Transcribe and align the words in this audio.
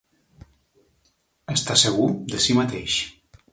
Està 1.57 1.77
segur 1.83 2.09
de 2.35 2.43
si 2.47 2.59
mateix. 2.63 2.99